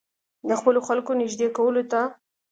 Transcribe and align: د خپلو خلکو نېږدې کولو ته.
د 0.47 0.49
خپلو 0.59 0.79
خلکو 0.87 1.11
نېږدې 1.19 1.47
کولو 1.57 1.83
ته. 1.91 2.01